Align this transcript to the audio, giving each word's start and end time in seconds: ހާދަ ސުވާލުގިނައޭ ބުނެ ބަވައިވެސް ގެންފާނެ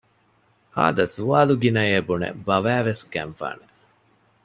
ހާދަ 0.75 1.05
ސުވާލުގިނައޭ 1.15 1.95
ބުނެ 2.07 2.29
ބަވައިވެސް 2.45 3.03
ގެންފާނެ 3.13 3.65